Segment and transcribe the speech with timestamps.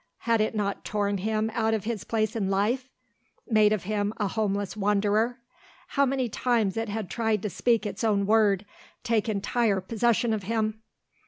[0.21, 2.89] Had it not torn him out of his place in life,
[3.47, 5.37] made of him a homeless wanderer?
[5.89, 8.65] How many times it had tried to speak its own word,
[9.03, 10.81] take entire possession of him.